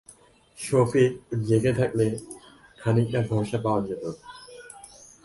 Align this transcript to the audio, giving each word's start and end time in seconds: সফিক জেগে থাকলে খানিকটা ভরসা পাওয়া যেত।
সফিক 0.57 1.11
জেগে 1.47 1.71
থাকলে 1.73 2.05
খানিকটা 2.79 3.19
ভরসা 3.29 3.57
পাওয়া 3.63 3.81
যেত। 3.87 4.03